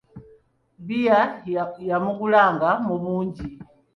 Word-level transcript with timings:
Bbiya 0.81 1.19
yamugulanga 1.89 2.69
mu 2.85 2.95
bungi. 3.01 3.45